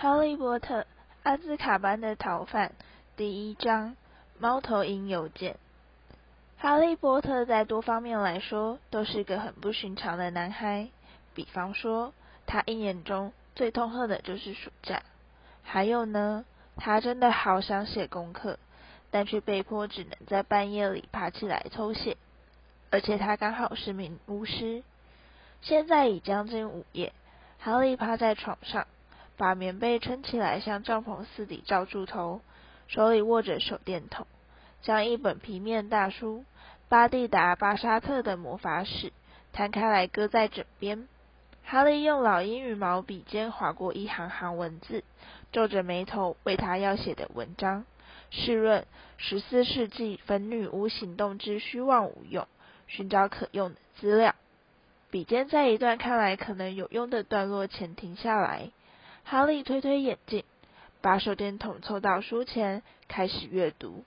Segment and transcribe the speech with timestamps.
[0.00, 0.86] 哈利波特、
[1.24, 2.72] 阿兹卡班的逃犯
[3.18, 3.96] 第一章：
[4.38, 5.58] 猫头鹰邮件。
[6.56, 10.88] 哈利波特在多方面来说都是个很不寻常的男孩。
[11.34, 12.14] 比方说，
[12.46, 15.02] 他一年中最痛恨的就是暑假。
[15.62, 16.46] 还有呢，
[16.76, 18.58] 他真的好想写功课，
[19.10, 22.16] 但却被迫只能在半夜里爬起来偷写。
[22.90, 24.82] 而且他刚好是名巫师。
[25.60, 27.12] 现在已将近午夜，
[27.58, 28.86] 哈利趴在床上。
[29.40, 32.42] 把棉被撑起来，像帐篷似的罩住头，
[32.88, 34.26] 手里握着手电筒，
[34.82, 36.40] 将一本平面大书
[36.90, 39.06] 《巴蒂达·巴沙特的魔法史》
[39.54, 41.08] 摊开来，搁在枕边。
[41.64, 45.04] 哈利用老鹰羽毛笔尖划过一行行文字，
[45.52, 47.86] 皱着眉头为他要写的文章。
[48.30, 48.86] 试论
[49.16, 52.46] 十四世纪粉女巫行动之虚妄无用，
[52.88, 54.34] 寻找可用的资料。
[55.10, 58.70] 笔尖在一段看来可能有用的段落前停下来。
[59.30, 60.42] 哈利推推眼镜，
[61.00, 64.02] 把手电筒凑到书前，开始阅读。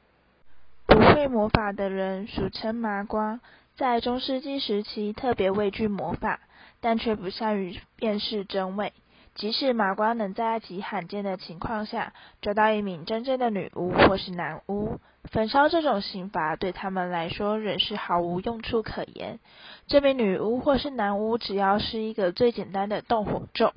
[0.85, 3.39] 不会魔法的人俗称麻瓜，
[3.77, 6.41] 在中世纪时期特别畏惧魔法，
[6.81, 8.91] 但却不善于辨识真伪。
[9.33, 14.99] 即使麻瓜能在极罕见的情况下抓到一名真正的女巫或是男巫，
[15.31, 19.39] 焚烧这种刑罚对他们来说仍是毫无用处可言。
[19.87, 23.71] 这名女巫或是男巫只要是一个最简单的动火咒。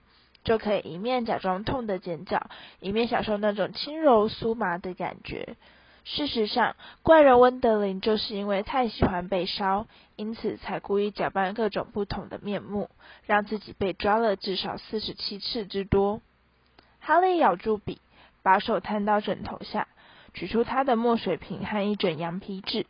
[0.46, 5.56] 就可以一面假装痛的尖叫，一面享受那种轻柔酥麻的感觉。
[6.04, 12.88] 事实上，怪人温德林就是因为太喜欢被烧，因此才故意假扮各种不同的面目，
[13.26, 16.20] 让自己被抓了至少四十七次之多。
[17.00, 17.98] 哈利咬住笔，
[18.44, 19.88] 把手摊到枕头下，
[20.32, 22.86] 取出他的墨水瓶和一卷羊皮纸。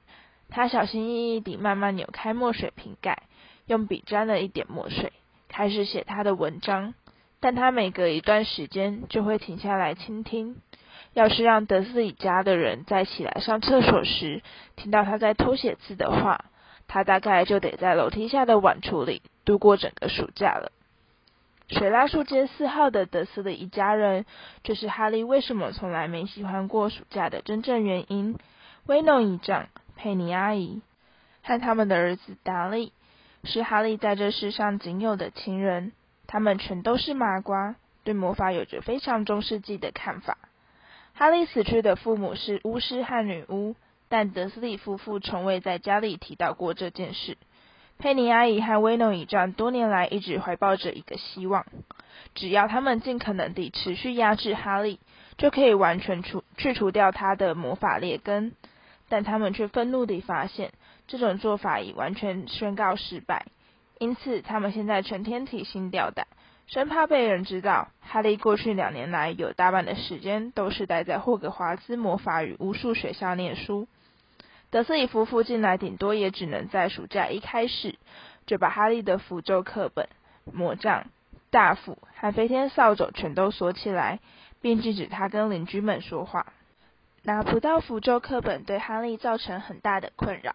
[0.51, 3.23] 他小心翼翼地慢慢扭开墨水瓶盖，
[3.67, 5.15] 用笔沾了一点墨水，
[5.49, 6.93] 开始写他的文章。
[7.41, 10.57] 但他每隔一段时间就会停下来倾听。
[11.13, 14.43] 要是让德斯里家的人在起来上厕所时
[14.77, 16.45] 听到他在偷写字的话，
[16.89, 20.73] 他大概就得在楼梯下的碗橱里度过整个暑假了。
[21.69, 24.25] 水拉树街四号的德斯里一家人，
[24.63, 28.39] 就是哈利为什么从来没喜欢过暑假的真正原因。
[28.87, 29.67] 威诺姨丈、
[29.97, 30.81] 佩妮阿姨
[31.43, 32.93] 和他们的儿子达利，
[33.43, 35.93] 是哈利在这世上仅有的亲人。
[36.27, 40.39] 他们全都是麻瓜，对魔法有着非常中世纪的看法。
[41.15, 43.75] 哈利死去的父母是巫师和女巫，
[44.09, 47.39] 但德斯利夫妇从未在家里提到过这件事。
[47.99, 51.65] 佩妮阿姨和威诺姨丈多年来一直怀抱着一个希望：
[52.35, 55.01] 只要他们尽可能地持续压制哈利，
[55.39, 58.53] 就可以完全除去除掉他的魔法劣根。
[59.09, 60.73] 但他们却愤怒地发现，
[61.07, 63.47] 这种做法已完全宣告失败。
[63.99, 66.27] 因此，他们现在成天提心吊胆，
[66.67, 73.89] 生怕被人知道哈利过去两年来有大半的时间都是待在霍格华兹魔法与巫术学校念书。
[74.71, 77.95] 德斯里夫妇近来顶多也只能在暑假一开始
[78.47, 80.09] 就把哈利的符咒课本、
[80.45, 81.07] 魔杖、
[81.51, 84.19] 大斧和飞天扫帚全都锁起来，
[84.61, 86.53] 并禁止他跟邻居们说话。
[87.23, 90.55] 拿不到符咒课本对哈利造成很大的困扰。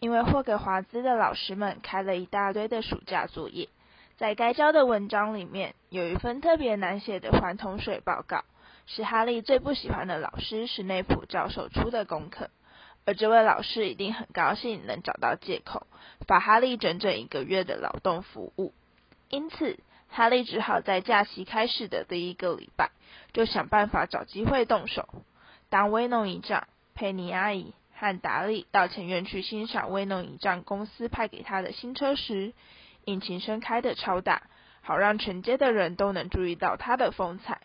[0.00, 3.68] 因为霍格华兹的老师们开了一大堆的暑假作业，
[4.16, 8.44] 在该交的文章里面有一份特别难写的环桶水报告，
[8.86, 12.48] 是哈利最不喜欢的老师史内普教授出的功课，
[13.04, 15.86] 而这位老师一定很高兴能找到借口
[16.26, 18.72] 罚哈利整整一个月的劳动服务，
[19.28, 19.78] 因此
[20.08, 22.90] 哈利只好在假期开始的第一个礼拜
[23.34, 25.06] 就想办法找机会动手，
[25.68, 27.74] 当威农一丈，佩妮阿姨。
[28.00, 32.54] 和达利到前院去欣赏威诺影帐公司派给他的新车时，
[33.04, 34.44] 引擎声开得超大，
[34.80, 37.60] 好让全街的人都能注意到他的风采。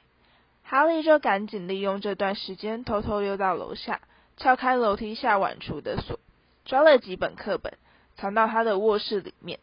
[0.61, 4.01] 哈利就赶紧利用这段时间，偷偷溜到楼下，
[4.35, 6.19] 撬开楼梯下碗橱的锁，
[6.65, 7.77] 抓了几本课本，
[8.17, 9.59] 藏到他的卧室里面。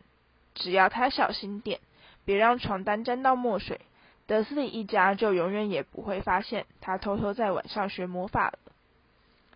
[0.54, 1.80] 只要他小心点，
[2.24, 3.82] 别让床单沾到墨水，
[4.26, 8.58] 德斯里一家就永远也不会发现他偷偷在晚上学魔法了。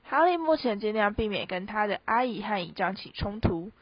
[0.09, 3.73] 哈利目前尽量避免跟他的阿姨和姨丈起冲突，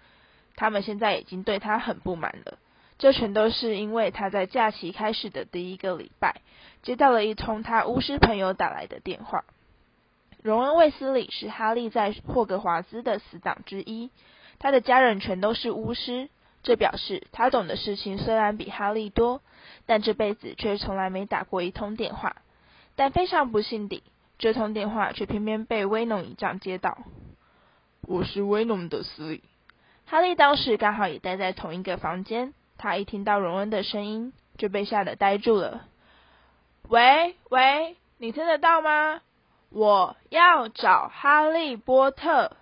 [0.57, 2.59] 他们现在已经对他很不满了。
[2.97, 6.41] 这全都是因为他在假期开始的第一个礼拜，
[6.83, 9.45] 接到了一通他巫师朋友打来的电话。
[10.43, 14.11] 荣恩·卫斯理是哈利在霍格华兹的死党之一，
[14.59, 16.31] 他的家人全都是巫师，
[16.63, 19.43] 这表示他懂的事情虽然比哈利多，
[19.85, 22.37] 但这辈子却从来没打过一通电话。
[22.97, 24.03] 但非常不幸地。
[24.39, 26.99] 这通电话却偏偏被威农一丈接到。
[28.03, 29.43] 我是威农的司理。
[30.07, 35.87] 哈利当时刚好也待在同一个房间，他一听到荣恩的声音就被吓得呆住了。
[36.89, 39.23] 喂喂，你听得到吗？
[39.71, 42.57] 我要找哈利波特。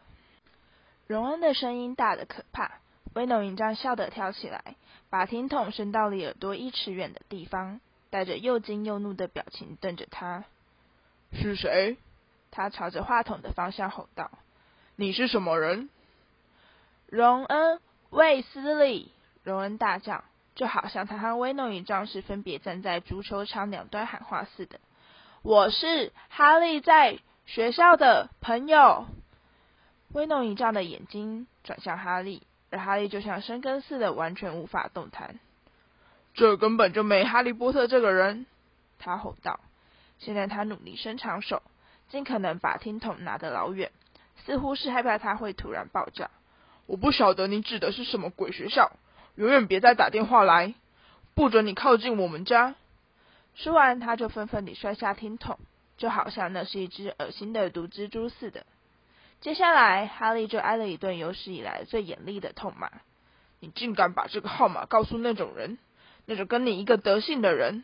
[1.08, 2.72] 荣恩的声音大得可怕，
[3.14, 4.76] 威农营长笑得跳起来，
[5.10, 10.44] 把听筒伸到离耳朵一尺远的地方，带着又惊又怒的表情瞪着他。
[11.32, 11.96] 是谁？
[12.50, 14.30] 他朝着话筒的方向吼道
[14.96, 15.88] ：“你是什么人？”
[17.08, 17.76] 荣恩·
[18.10, 19.10] 卫斯理，
[19.42, 20.24] 荣恩大叫，
[20.54, 24.80] 就好像他和威诺营长是分别站在足球场两端喊话似的。
[25.42, 29.06] 我是哈利在学校的朋友。
[30.10, 35.40] 威诺一丈的眼睛转向哈利，而哈利就像生根似的，完全无法动弹。
[36.34, 38.44] 这根本就没哈利波特这个人！
[38.98, 39.58] 他吼道。
[40.24, 41.62] 现在他努力伸长手，
[42.08, 43.90] 尽可能把听筒拿得老远，
[44.46, 46.30] 似乎是害怕他会突然爆炸。
[46.86, 48.92] 我不晓得你指的是什么鬼学校，
[49.34, 50.74] 永远别再打电话来，
[51.34, 52.76] 不准你靠近我们家。
[53.56, 55.58] 说完，他就愤愤地摔下听筒，
[55.96, 58.64] 就好像那是一只恶心的毒蜘蛛似的。
[59.40, 62.92] 接下来，哈利就挨了一顿有史以来最严厉的痛骂
[63.58, 65.78] ：“你竟敢把这个号码告诉那种人，
[66.26, 67.82] 那种跟你一个德性的人！”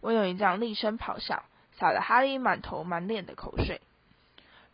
[0.00, 1.42] 威廉一丈厉声咆哮，
[1.78, 3.80] 洒了哈利满头满脸的口水。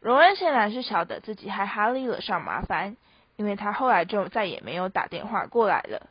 [0.00, 2.96] 荣恩显然是晓得自己害哈利惹上麻烦，
[3.36, 6.08] 因为他后来就再也没有打电话过来了。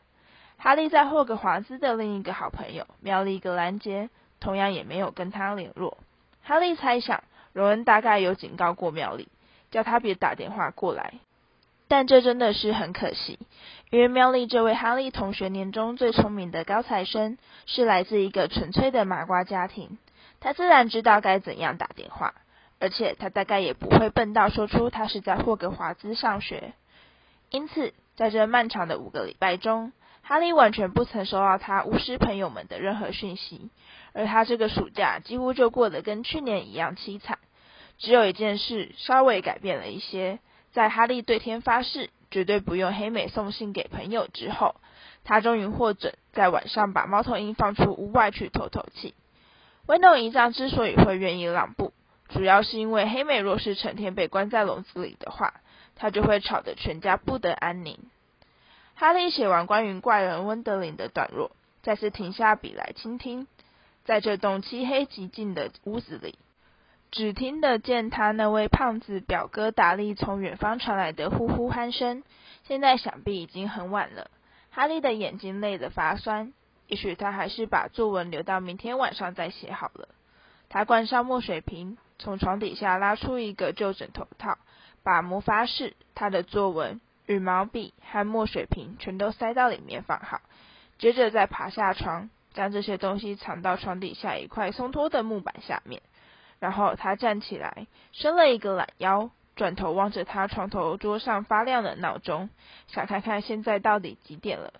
[0.56, 4.08] 哈利在霍格华兹的另一个好朋友妙丽格兰杰，
[4.40, 5.98] 同样也没有跟他联络。
[6.42, 7.22] 哈利猜想，
[7.52, 9.28] 荣恩大概有警告过妙丽，
[9.70, 11.14] 叫他别打电话过来。
[11.88, 13.38] 但这真的是很可惜，
[13.90, 17.36] 因为妙丽这位哈利同学年中最聪明的高材生，
[17.66, 19.98] 是来自一个纯粹的麻瓜家庭。
[20.42, 22.34] 他自然知道该怎样打电话，
[22.80, 26.72] 而且他大概也不会笨到说出他是在霍格华兹上学。
[27.50, 29.92] 因此，在这漫长的五个礼拜中，
[30.22, 33.70] 哈利完全不曾收到他巫师朋友们的任何讯息，
[34.14, 37.38] 而他这个暑假几乎就过得跟去年一样凄惨。
[37.98, 40.40] 只有一件事稍微改变了一些，
[40.72, 44.74] 在哈利对天发誓绝对不用黑美送信给朋友之后，
[45.22, 49.14] 他终于获准在晚上把猫头鹰放出屋外去透透气。
[49.86, 51.92] 威诺姨丈之所以会愿意让步，
[52.28, 55.54] 主要是因为黑美若是成天被关在笼子里的话，
[55.96, 57.98] 她就会吵得全家不得安宁。
[58.94, 61.50] 哈利写完关于怪人温德林的段落，
[61.82, 63.48] 再次停下笔来倾听。
[64.04, 66.36] 在这栋漆黑寂静的屋子里，
[67.10, 72.22] 只听得见他那位胖子表哥达利从远方传来的呼呼鼾声。
[72.64, 74.30] 现在想必已经很晚了，
[74.70, 76.52] 哈利的眼睛累得发酸。
[76.86, 80.08] 也许他还是把作文留到明天晚上再写好了。
[80.68, 84.58] 他关上墨水瓶，从床底下拉出一个旧枕头套，
[85.02, 87.00] 把魔法史、他的作文。
[87.26, 90.40] 羽毛笔和墨水瓶全都塞到里面放好，
[90.98, 96.02] 接着再爬下床，将这些东西藏到床底下一块松脱的木板下面。
[96.58, 102.50] 然后他站起来，伸了一个懒腰，转头望着他床头桌上发亮的闹钟，
[102.88, 104.72] 想看看现在到底几点了。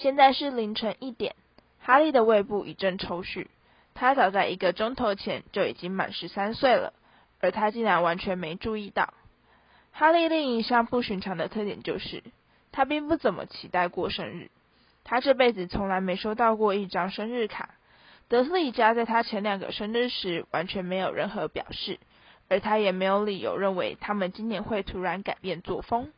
[0.00, 1.36] 现在是凌晨一点。
[1.78, 3.48] 哈利的胃部一阵抽搐，
[3.92, 6.94] 他早在一个钟头前就已经满十三岁了，
[7.38, 9.12] 而他竟然完全没注意到。
[9.92, 12.22] 哈利另一项不寻常的特点就是，
[12.72, 14.50] 他并不怎么期待过生日。
[15.04, 17.74] 他这辈子从来没收到过一张生日卡。
[18.28, 21.98] 德斯里家在他前两个生日时完全没有任何表示，
[22.48, 26.10] 而他也没有理由认为他们今年会突然改变作风。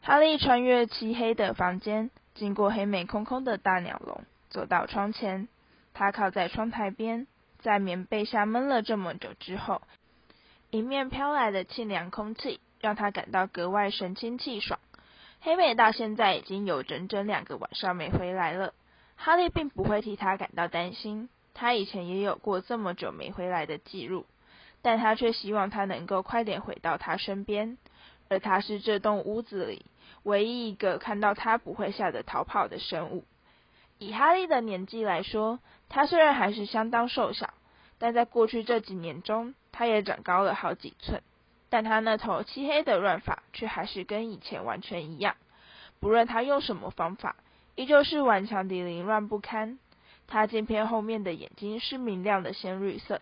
[0.00, 2.10] 哈利穿越漆黑的房间，
[2.40, 5.46] 经过黑美空空的大鸟笼，走到窗前。
[5.92, 7.26] 他靠在窗台边，
[7.58, 9.82] 在棉被下闷了这么久之后。
[10.70, 14.80] 迎面飘来的清凉空气，让他感到格外神清气爽。
[15.42, 18.72] 黑美到现在已经有整整两个晚上没回来了。
[19.16, 24.24] 哈利并不会替他感到担心，他以前也有过这么久没回来的记录，
[24.80, 27.76] 但他却希望他能够快点回到他身边。
[28.30, 29.84] 而他是这栋屋子里
[30.22, 33.24] 唯一一个看到他不会吓得逃跑的生物。
[33.98, 37.52] 以哈利的年纪来说，他虽然还是相当瘦小，
[37.98, 41.22] 但在过去这几年中，他也长高了好几寸，
[41.68, 45.36] 但他那头漆黑的乱发却还是跟以前完全一样。
[46.00, 47.36] 不论他用什么方法，
[47.74, 49.78] 依旧是顽强的凌乱不堪。
[50.26, 53.20] 他镜片后面的眼睛是明亮的鲜绿色，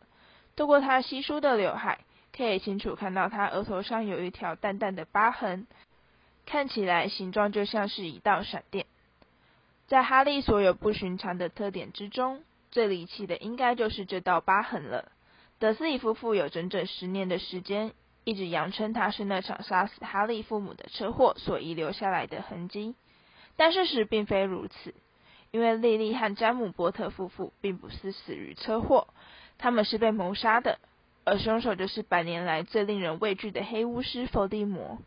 [0.55, 2.01] 透过他稀疏的刘海，
[2.37, 5.67] 可以清楚看到他额头上有一条淡淡的疤痕，
[6.49, 8.87] 看起来形状就像是一道闪电。
[9.87, 15.13] 在哈利所有不寻常的特点之中，最离奇的应该就是这道疤痕了。
[15.59, 17.93] 德斯里夫妇有整整十年的时间，
[18.25, 22.95] 一直扬称他是那场杀死哈利父母的车祸所遗留下来的痕迹，
[23.57, 24.95] 但事实并非如此。
[25.51, 29.09] 因为莉莉和詹姆波特夫妇并不是死于车祸，
[29.59, 30.79] 他们是被谋杀的，
[31.25, 34.99] 而凶手就是百年来最令人畏惧的黑巫师伏地魔。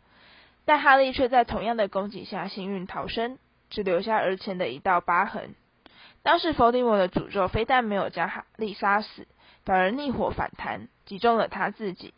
[0.65, 3.37] 但哈利却在同样的攻击下幸运逃生，
[3.69, 5.55] 只留下额前的一道疤痕。
[6.23, 9.27] 当时伏地魔的诅咒非但没有将哈利杀死，
[9.65, 12.13] 反而逆火反弹，击中了他自己。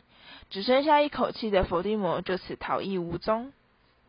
[0.50, 3.52] 只剩下一口气的伏地魔就此逃逸无踪。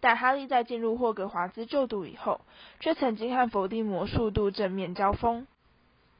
[0.01, 2.41] 但哈利在进入霍格华兹就读以后，
[2.79, 5.47] 却曾经和伏地魔数度正面交锋。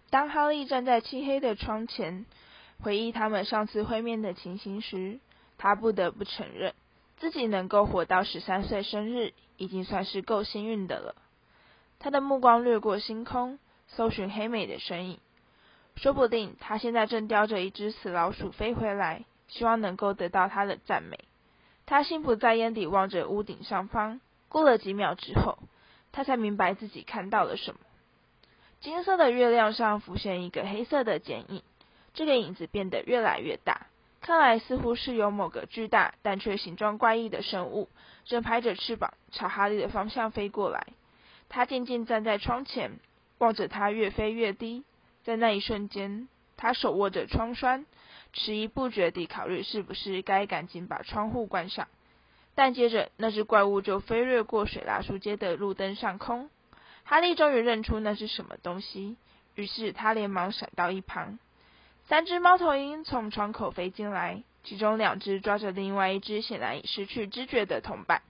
[0.10, 2.26] 当哈利站在漆黑的窗前，
[2.82, 5.20] 回忆他们上次会面的情形时，
[5.58, 6.74] 他不得不承认。
[7.18, 11.16] 自己能够活到十三岁生日，已经算是够幸运的了。
[12.00, 13.58] 他的目光掠过星空，
[13.88, 15.20] 搜寻黑美的身影。
[15.96, 21.20] 说不定他现在正叼着一只死老鼠飞回来，希望能够得到他的赞美。
[21.86, 24.20] 他心不在焉地望着屋顶上方。
[24.50, 25.58] 过了几秒之后，
[26.12, 27.80] 他才明白自己看到了什么。
[28.82, 31.64] 金色的月亮上浮现一个黑色的剪影，
[32.14, 33.88] 这个影子变得越来越大。
[34.26, 37.90] 看来似乎是有某个巨大但却形状怪异的生物，
[38.24, 40.88] 正拍着翅膀朝哈利的方向飞过来。
[41.48, 43.00] 他静静站在窗前，
[43.38, 44.84] 望着它越飞越低。
[45.24, 46.28] 在那一瞬间，
[46.58, 47.86] 他手握着窗栓，
[48.34, 51.88] 迟疑不决地考虑是不是该赶紧把窗户关上。
[52.56, 56.50] 但接着，那只怪物就飞掠过水蜡树街的路灯上空。
[57.04, 59.18] 哈利终于认出那是什么东西，
[59.54, 61.38] 于是他连忙闪到一旁。
[62.08, 68.22] 三只猫头鹰从窗口飞进来，其中两只抓着另外一只显然已失去知觉的同伴。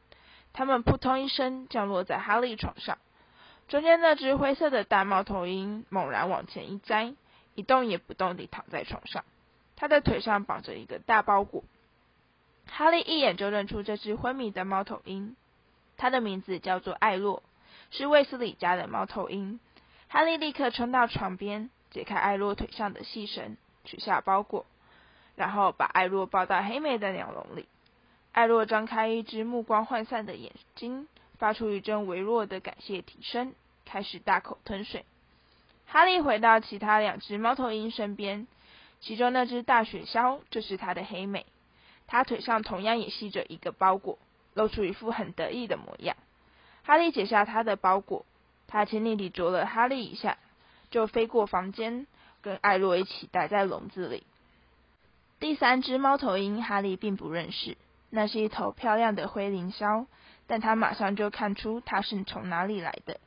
[0.53, 2.97] 它们扑通一声降落在哈利床上。
[3.67, 7.13] 中间那只灰色的大猫头鹰猛然往前一栽，
[7.53, 9.25] 一动也不动地躺在床上。
[9.75, 11.65] 它的腿上绑着一个大包裹。
[12.67, 15.35] 哈利一眼就认出这只昏迷的猫头鹰，
[15.97, 17.43] 它的名字叫做艾洛，
[17.91, 19.59] 是卫斯理家的猫头鹰。
[20.07, 23.57] 哈利立刻冲到床边，解开艾洛腿上的细绳。
[23.85, 24.65] 取下包裹，
[25.35, 27.67] 然后把艾洛抱到黑莓的鸟笼里。
[28.33, 33.53] 艾洛张开一只目光涣散的眼睛，发出一阵微弱的感谢啼声，
[33.85, 35.05] 开始大口吞水。
[35.87, 38.47] 哈利回到其他两只猫头鹰身边，
[38.99, 41.45] 其中那只大雪橇就是他的黑妹，
[42.07, 44.17] 他腿上同样也系着一个包裹，
[44.53, 46.17] 露出一副很得意的模样。
[46.83, 48.25] 哈利解下他的包裹，
[48.67, 50.37] 他轻昵地啄了哈利一下，
[50.89, 52.05] 就飞过房间。
[52.45, 54.23] 跟艾洛一起待在笼子里。
[55.39, 57.75] 第三只猫头鹰哈利并不认识，
[58.11, 60.05] 那是一头漂亮的灰灵枭，
[60.45, 63.19] 但他马上就看出它是从哪里来的，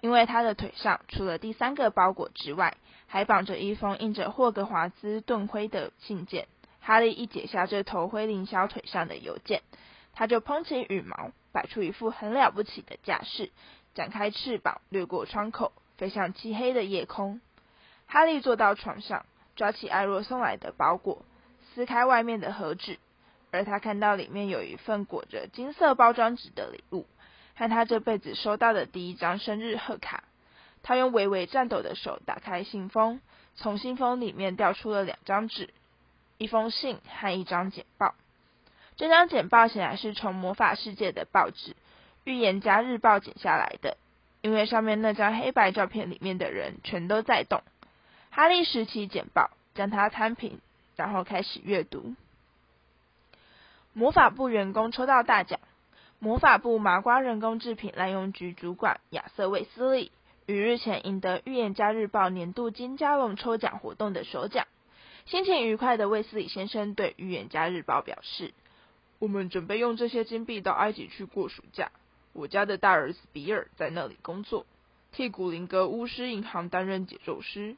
[0.00, 6.48] 因为它的腿上除了第三个包裹之外，还绑着一封印着霍格华兹盾徽的信件。
[6.80, 9.60] 哈利一解下这头灰灵枭腿上的邮件，
[10.14, 13.50] 他就蓬起羽毛，摆出一副很了不起的架势，
[13.94, 17.42] 展开翅膀，掠过窗口，飞向漆黑的夜空。
[18.12, 19.24] 哈利坐到床上，
[19.56, 21.24] 抓起艾若送来的包裹，
[21.74, 22.98] 撕开外面的盒纸，
[23.50, 27.06] 而他看到里面有一份裹着金色包装纸的礼物，
[27.56, 30.24] 和他这辈子收到的第一张生日贺卡。
[30.82, 33.22] 他用微微颤抖的手打开信封，
[33.56, 35.70] 从信封里面掉出了两张纸，
[36.36, 38.14] 一封信和一张简报。
[38.96, 41.70] 这张简报显然是从魔法世界的报纸
[42.24, 43.96] 《预言家日报》剪下来的，
[44.42, 47.62] 因为上面那张黑白照片里面的人全都在动。
[48.34, 50.58] 哈利拾起简报，将它摊平，
[50.96, 52.14] 然后开始阅读。
[53.92, 55.60] 魔法部员工抽到大奖，
[56.18, 60.10] 魔法部麻瓜人工制品滥用局主管亚瑟·卫斯理
[60.46, 64.66] 于日前赢得《预言家日报》年度金加龙抽奖活动的首奖。
[65.26, 68.54] 心情愉快的卫斯理先生对《预言家日报》表示
[69.20, 71.92] ：“我们准备用这些金币到埃及去过暑假。
[72.32, 74.64] 我家的大儿子比尔在那里工作，
[75.12, 77.76] 替古灵阁巫师银行担任解咒师。”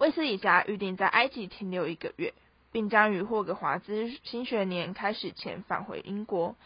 [0.00, 2.32] 卫斯理家预定在埃及停留一个月，
[2.72, 6.56] 并将于霍格华兹新学年开始前返回英国。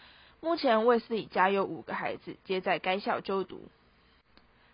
[0.40, 3.60] 目前，卫斯理家有五个孩子皆在该校就读。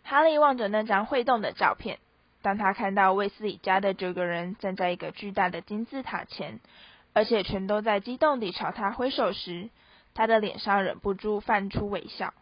[0.03, 2.01] 哈利望着那张会动的照片，
[2.43, 6.61] 当他看到卫斯理家的九个人站在一个巨大的金字塔前，
[7.15, 9.71] 而且全都在激动地朝他挥手时，
[10.13, 12.35] 他的脸上忍不住泛出微笑。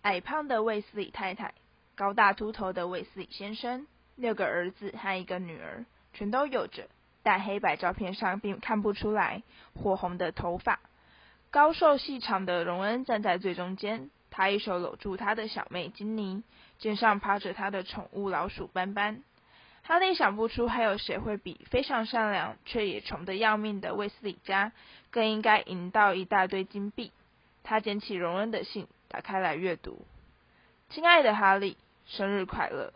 [0.00, 1.52] 矮胖的卫斯理太太，
[1.94, 3.86] 高大秃头的卫斯理先生。
[4.16, 6.88] 六个儿子和一个女儿，全都有着，
[7.22, 9.42] 但黑白照片上并看不出来
[9.74, 10.80] 火红的头发。
[11.50, 16.42] 高瘦细长的荣恩站在最中间，他一手搂住他的小妹金妮，
[16.78, 19.22] 肩上趴着他的宠物老鼠斑斑。
[19.82, 24.72] 哈利想不出还有谁会比非常善良却也穷得要命的卫斯理家
[25.10, 27.12] 更应该赢到一大堆金币。
[27.64, 30.04] 他捡起荣恩的信，打开来阅读。
[30.90, 31.76] 亲爱的哈利。
[32.04, 32.92] 生日快乐。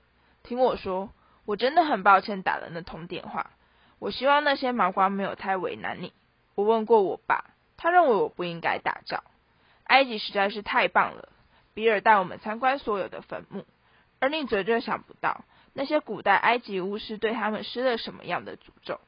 [0.47, 1.11] 听我说，
[1.45, 3.51] 我真的很抱歉打了那通电话。
[3.99, 6.13] 我希望那些麻瓜没有太为难你。
[6.55, 9.25] 我问过我爸，他认为我不应该打仗。
[9.85, 11.29] 埃及实在是太棒了。
[11.75, 13.67] 比尔带我们参观所有的坟墓，
[14.21, 19.01] 而你绝对想不到那些古代埃及巫师对他们施了什么样的诅咒。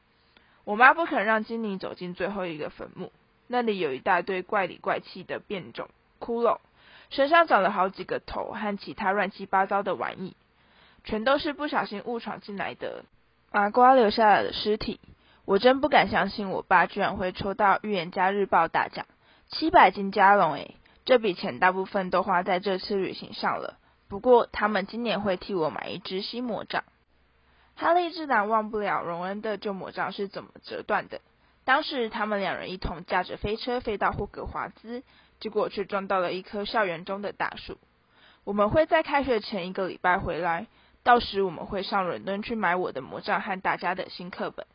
[0.65, 3.11] 我妈不肯让精灵走进最后一个坟墓，
[3.47, 6.59] 那里有一大堆怪里怪气的变种骷髅，
[7.09, 10.35] 身上长了好几个头和其他乱七八糟的玩意。
[11.03, 13.05] 全都是不小心误闯进来的
[13.51, 14.99] 麻瓜留下来的尸体。
[15.45, 19.07] 我真不敢相信，我爸居然会抽到《预言家日报》大奖，
[19.47, 20.75] 七百金加龙诶！
[21.05, 23.79] 这笔钱大部分都花在这次旅行上了。
[24.07, 26.83] 不过他们今年会替我买一支新魔杖。
[27.75, 31.19] 哈利自然忘不了荣恩的旧魔杖是怎么折断的。
[31.65, 35.01] 当时他们两人一同驾着飞车飞到霍格华兹，
[35.39, 37.79] 结果却撞到了一棵校园中的大树。
[38.43, 40.67] 我们会在开学前一个礼拜回来。
[41.03, 44.65] 到时我们会上伦敦去买我的魔杖和大家的新课本，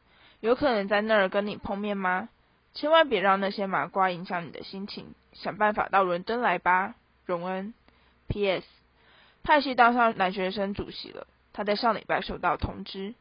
[0.40, 2.28] 有可能在那儿跟你碰面吗？
[2.73, 7.73] 千万别让那些麻瓜影响你的心情，想办法到伦敦来吧，荣恩。
[8.26, 8.66] P.S.
[9.45, 13.14] 派系当上男学生主席了，他在上礼拜收到通知。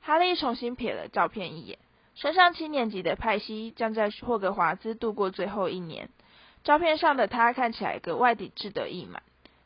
[0.00, 1.78] 哈利重新瞥了照片一眼，
[2.16, 6.08] 升上七年级的派西将在霍格华兹度过最后一年。
[6.64, 9.22] 照片上的他看起来格外的志得意满。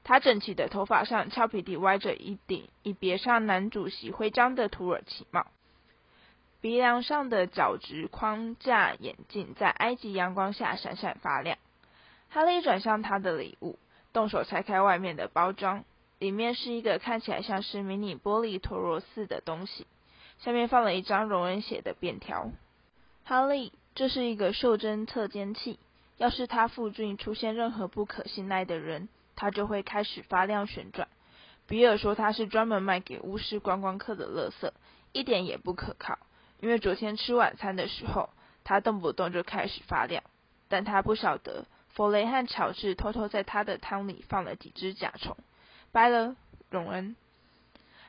[0.08, 5.48] 他整齐的头发上俏皮地歪着一顶已别上男主席徽章的土耳其帽，
[6.60, 11.58] 鼻梁上的角质框架眼镜在埃及阳光下闪闪发亮。
[12.28, 13.80] 哈利转向他的礼物，
[14.12, 15.82] 动手拆开外面的包装，
[16.20, 19.88] 里面是一个看起来像是迷你玻璃陀螺似的东西，
[20.38, 22.52] 下面放了一张荣恩写的便条。
[23.24, 25.80] 哈利，这是一个袖珍测监器，
[26.16, 29.08] 要是他附近出现任何不可信赖的人。
[29.36, 31.06] 它就会开始发亮旋转。
[31.68, 34.72] 比尔说它是专门卖给巫师观光客的垃圾，
[35.12, 36.18] 一点也不可靠。
[36.58, 38.30] 因为昨天吃晚餐的时候，
[38.64, 40.22] 它动不动就开始发亮。
[40.68, 45.36] 但他不晓得，弗雷和乔治偷偷在他的汤里放了几只甲虫。
[45.92, 46.34] 拜了，
[46.70, 47.14] 荣恩。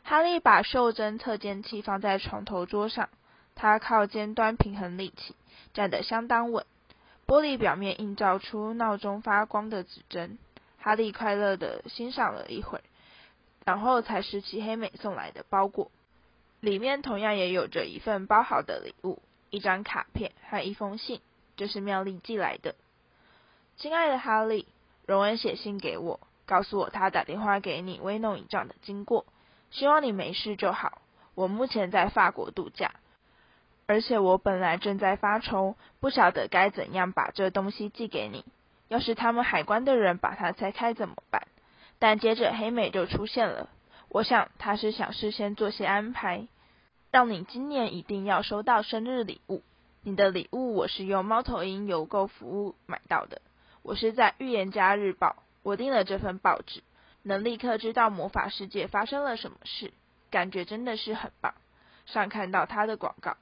[0.03, 3.09] 哈利把袖珍测监器放在床头桌上，
[3.53, 5.35] 他靠尖端平衡力气，
[5.73, 6.65] 站得相当稳。
[7.27, 10.39] 玻璃表面映照出闹钟发光的指针。
[10.87, 12.83] 哈利快乐的欣赏了一会儿，
[13.65, 15.91] 然后才拾起黑美送来的包裹，
[16.61, 21.19] 里面同样也有着一份包好的礼物，一张卡片和一封信，
[21.57, 22.73] 这是妙丽寄来的。
[23.75, 24.65] 亲爱的哈利，
[25.05, 29.25] 荣恩写信给我，告诉我他打电话给你威弄一仗的经过，
[29.71, 31.01] 希望你没事就好。
[31.35, 32.93] 我目前在法国度假，
[33.87, 38.45] 而且我本来正在发愁，不晓得该怎样把这东西寄给你。
[38.87, 41.47] 要是他们海关的人把它拆开怎么办？
[41.99, 43.69] 但接着黑美就出现了。
[44.09, 46.47] 我想他是想事先做些安排，
[47.11, 49.63] 让你今年一定要收到生日礼物。
[50.03, 53.41] 你的礼物我是用猫头鹰邮购服务买到的。
[53.81, 56.83] 我是在《预言家日报》，我订了这份报纸，
[57.23, 59.91] 能立刻知道魔法世界发生了什么事，
[60.31, 61.53] 感觉真的是很棒。
[62.05, 63.35] 上看到他的广告。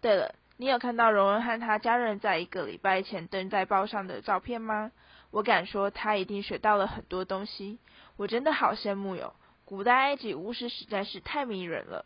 [0.00, 0.34] 对了。
[0.56, 4.92] 你有看到荣恩和他家人在一个礼拜前登在报上的照片吗？
[5.32, 7.80] 我敢说他一定学到了很多东西。
[8.16, 9.34] 我真的好羡慕哟！
[9.64, 12.04] 古代埃及巫师实在是太迷人了。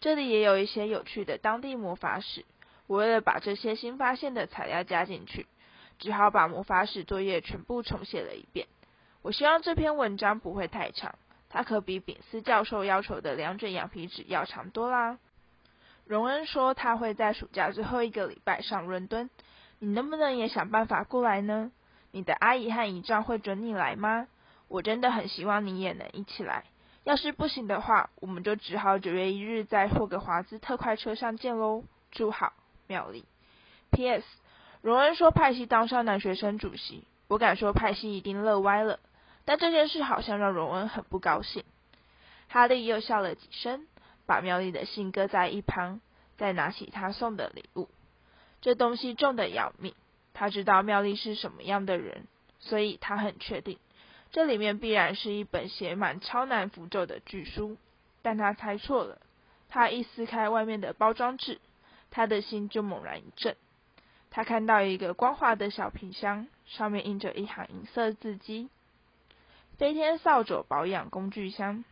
[0.00, 2.44] 这里也有一些有趣的当地魔法史。
[2.86, 5.46] 我为了把这些新发现的材料加进去，
[5.98, 8.68] 只好把魔法史作业全部重写了一遍。
[9.22, 11.16] 我希望这篇文章不会太长，
[11.48, 15.18] 它可比丙斯教授要求的两卷羊皮纸要长多啦。
[16.10, 19.30] 荣恩说他会在暑假最后一个礼拜上伦敦，
[19.78, 21.70] 你能不能也想办法过来呢？
[22.10, 24.26] 你的阿姨和姨丈会准你来吗？
[24.66, 26.64] 我真的很希望你也能一起来。
[27.04, 31.84] 要是不行的话，我们就只好九月一日在霍格华兹特快车上见喽。
[32.10, 32.54] 祝好，
[32.88, 33.24] 妙丽。
[33.92, 34.24] P.S.
[34.82, 38.98] 荣恩说派西当上男学生主席，我敢说派西一定乐歪了。
[39.44, 41.62] 但这件事好像让荣恩很不高兴。
[42.48, 43.86] 哈利又笑了几声。
[44.30, 46.00] 把妙丽的信搁在一旁，
[46.38, 47.88] 再拿起他送的礼物。
[48.60, 49.92] 这东西重的要命，
[50.34, 52.28] 他知道妙丽是什么样的人，
[52.60, 53.80] 所以他很确定，
[54.30, 57.76] 这里面必然是一本写满超难符咒的巨书。
[58.22, 59.18] 但他猜错了，
[59.68, 61.60] 他一撕开外面的包装纸，
[62.12, 63.56] 他的心就猛然一震。
[64.30, 68.70] 他看到一个光滑的小皮箱，上面印着一行银色字迹
[69.76, 71.84] ：“飞天扫帚保养工具箱。”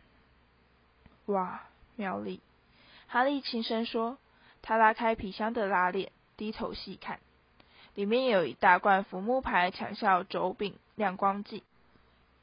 [1.27, 1.63] 哇！
[1.99, 2.39] 妙丽，
[3.07, 4.17] 哈利轻声说。
[4.61, 7.19] 他拉开皮箱的拉链，低头细看，
[7.95, 11.63] 里面有一大罐福木牌强效轴柄亮光剂，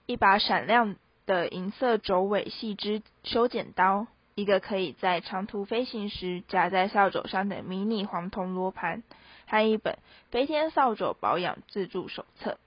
[0.07, 9.03] 一把闪亮的银色轴尾细枝修剪刀，一个可以在长途飞行时夹在扫帚上的迷你黄铜罗盘，
[9.47, 9.99] 和一本
[10.31, 12.59] 飞天扫帚保养自助手册。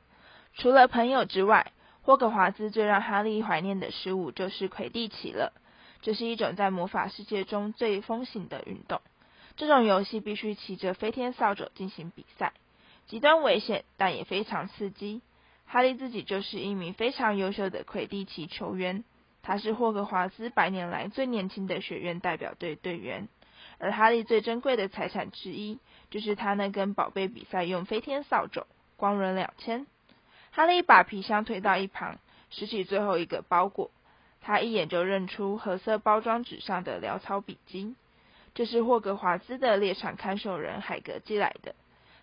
[0.53, 1.71] 除了朋友之外，
[2.03, 5.53] 霍格华兹最让哈利怀念的事物就是魁地奇了。
[6.01, 9.01] 这是一种在魔法世界中最风行的运动。
[9.57, 12.53] 这种游戏必须骑着飞天扫帚进行比赛，
[13.07, 15.21] 极端危险，但也非常刺激。
[15.65, 19.03] 哈利自己就是一名非常优秀的魁地奇球员，
[19.43, 23.27] 他是霍格华兹百年来最年轻的学院代表队队员。
[23.77, 29.85] 而哈利最珍贵的财产之一，就是他那根宝贝比赛用飞天扫帚，光轮两千。
[30.51, 32.17] 哈利把皮箱推到一旁，
[32.49, 33.91] 拾起最后一个包裹。
[34.41, 37.95] 他一眼就认出褐色包装纸上的潦草笔迹，
[38.53, 41.75] 这是霍格华兹的猎场看守人海格寄来的。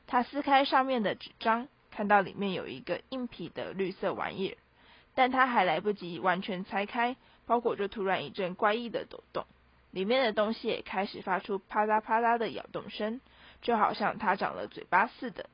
[0.06, 1.68] 他撕开上面的纸张。
[1.88, 4.56] 看到里面有一个硬皮的绿色玩意儿，
[5.14, 9.46] 但他还来不及完全拆开，包裹就突然一阵怪异的抖动，
[9.92, 13.22] 里面的东西也开始发出啪嗒啪嗒的咬动声，
[13.62, 15.48] 就好像它长了嘴巴似的。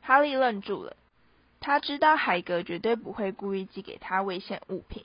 [0.00, 0.96] 哈利愣住了，
[1.60, 5.04] 他知道海格绝对不会故意寄给他危险物品，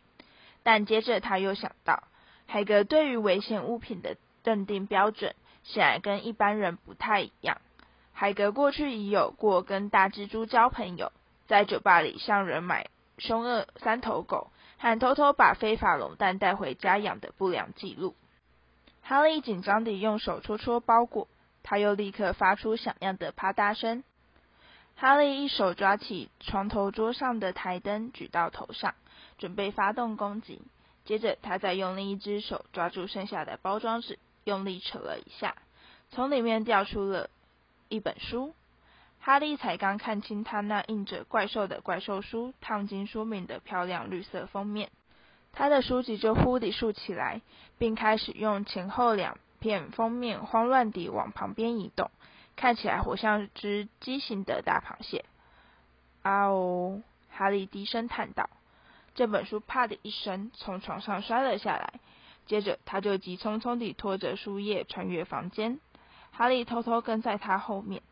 [0.68, 2.04] 但接着他又想到，
[2.46, 7.62] 海格对于危险物品的认定标准显然跟一般人不太一样。
[8.12, 11.14] 海格过去已有过跟大蜘蛛交朋友，
[11.48, 18.14] 在酒吧里向人买凶恶三头狗，还偷偷把非法龙蛋带回家养的不良记录。
[19.02, 21.30] 哈利紧张地用手戳戳包裹，
[21.64, 24.04] 他又立刻发出响亮的啪嗒声。
[24.98, 28.96] 哈利一手抓起床头桌上的台灯，举到头上，
[29.38, 30.62] 准备发动攻击。
[31.06, 35.56] 接着，他再用另一只手抓住剩下的包装纸，用力扯了一下，
[36.10, 37.30] 从里面掉出了。
[37.90, 38.54] 一本书，
[39.22, 44.92] 哈利才刚看清他那印着怪兽的怪兽书烫金书名的漂亮绿色封面，
[45.54, 47.40] 他的书籍就忽地竖起来，
[47.78, 52.12] 并开始用前后两片封面慌乱地往旁边移动，
[52.58, 55.24] 看起来活像只畸形的大螃蟹。
[56.24, 57.02] 啊哦！
[57.30, 58.50] 哈利低声叹道。
[59.18, 62.00] 这本书啪的一声从床上摔了下来，
[62.46, 65.80] 接着他就急匆匆地拖着书页穿越房间。
[66.32, 68.04] 哈利偷偷跟在他后面，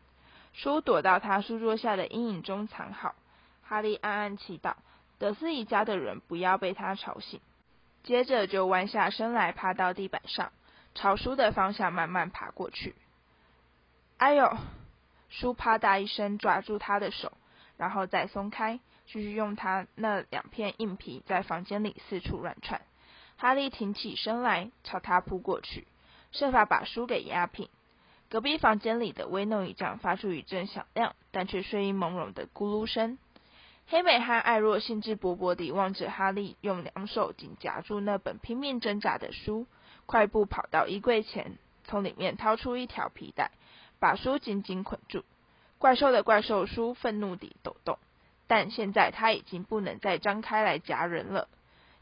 [0.52, 3.14] 书躲到他书桌下的阴影中藏好。
[3.62, 4.74] 哈利暗暗祈祷，
[5.20, 7.40] 德斯一家的人不要被他吵醒。
[8.02, 10.50] 接着就弯下身来，趴到地板上，
[10.96, 12.96] 朝书的方向慢慢爬过去。
[14.16, 14.56] 哎呦！
[15.28, 17.32] 书啪嗒一声抓住他的手，
[17.76, 22.82] 然后再松开，继续用他那两片硬皮在房间里四处乱窜。
[23.36, 25.86] 哈利挺起身来，朝他扑过去，
[26.32, 27.68] 设法把书给压平。
[28.28, 33.18] 隔壁房间里的威诺一丈发出一阵响亮，但却睡意朦胧的咕噜声。
[33.88, 39.68] 黑美和艾若兴致勃勃地望着哈利，用两手紧夹住那本拼命挣扎的书，
[40.06, 43.52] 快步跑到衣柜前，从里面掏出一条皮带，
[44.00, 45.22] 把书紧紧捆住。
[45.78, 47.98] 怪兽的怪兽书愤怒地抖动，
[48.46, 51.48] 但现在他已经不能再张开来夹人了，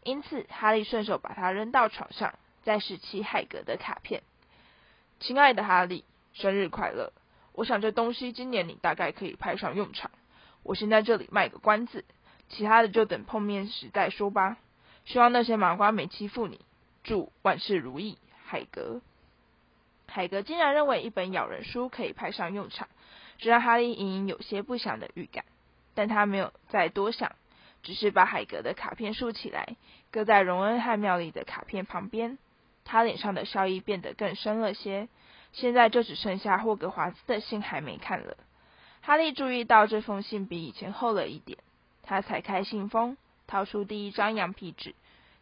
[0.02, 4.22] 因此哈利顺手把它扔到床上，再拾起海格的卡片。
[5.20, 6.04] 亲爱的哈利。
[6.36, 7.12] 生日快乐！
[7.52, 10.10] 我想这东西今年你大概可以派上用场。
[10.64, 12.04] 我先在这里卖个关子，
[12.48, 14.56] 其他的就等碰面时再说吧。
[15.04, 16.60] 希望那些麻瓜没欺负你。
[17.04, 19.00] 祝万事如意，海格。
[20.08, 22.88] 海格竟然认为一本咬人书可以派上用场，
[23.38, 25.44] 这让哈利隐隐有些不祥的预感。
[25.94, 27.32] 但他没有再多想，
[27.82, 29.76] 只是把海格的卡片竖起来，
[30.10, 32.38] 搁在荣恩和妙丽的卡片旁边。
[32.84, 35.08] 他脸上的笑意变得更深了些。
[35.52, 38.36] 现在就只剩下霍格华兹的信还没看了。
[39.02, 41.58] 哈利注意到这封信比以前厚了一点，
[42.02, 44.96] 他踩开信封，掏出第一张羊皮纸，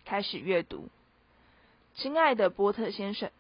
[0.04, 0.90] 开始阅读。
[1.94, 3.30] 亲爱的波特先生，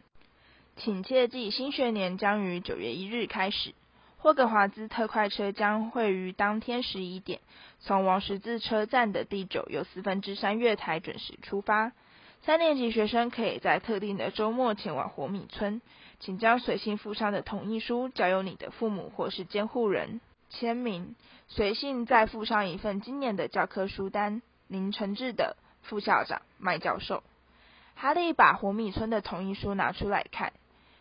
[0.76, 3.74] 请切记，新学年将于九月一日开始。
[4.22, 7.40] 霍格华兹特快车将会于当天十一点，
[7.80, 11.90] 从王十字车站的第九又四分之三月台准时出发。
[12.42, 15.82] 三年级学生可以在特定的周末前往活米村。
[16.20, 21.16] 请将随信附上的同意书交由你的父母或是监护人签名，
[21.48, 24.40] 随信再附上一份今年的教科书单。
[24.68, 27.24] 您诚挚的副校长麦教授。
[27.96, 30.52] 哈利把活米村的同意书拿出来看，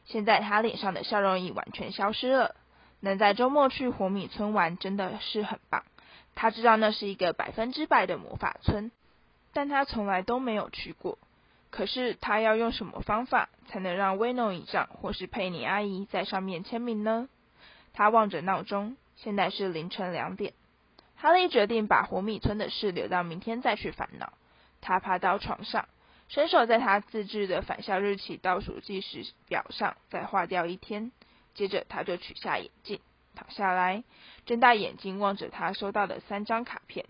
[0.06, 2.56] 现在他脸上的笑容已完全消失了。
[3.02, 5.84] 能在周末去火米村玩真的是很棒。
[6.34, 8.92] 他知道那是一个百分之百的魔法村，
[9.52, 11.18] 但他从来都没有去过。
[11.72, 17.28] 可是他要用什么方法才能让威诺姨丈或是佩妮阿姨在上面签名呢？
[17.94, 20.54] 他望着闹钟，现在是凌晨两点。
[21.16, 24.34] 哈利决定把活米村的事留到明天再去烦恼。
[24.82, 25.88] 他爬到床上，
[26.28, 31.12] 伸手在他自制的返校日期倒数计时表上再划掉一天。
[31.54, 33.00] 接着，他就取下眼镜，
[33.36, 34.04] 躺下来，
[34.46, 37.06] 睁大眼睛望着他收到的三张卡片。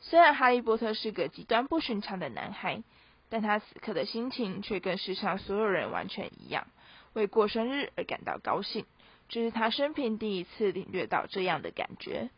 [0.00, 2.82] 虽然哈利波特是个极端不寻常的男孩，
[3.28, 6.66] 但他此刻的心情却跟世上所有人完全一样，
[7.14, 8.86] 为过生日而感到高兴。
[9.28, 12.30] 这是他生平第一次领略到这样的感觉。